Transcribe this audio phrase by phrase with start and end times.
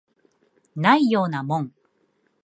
[0.95, 1.75] ないようなもん